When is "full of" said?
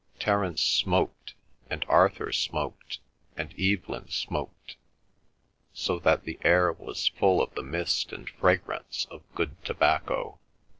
7.09-7.53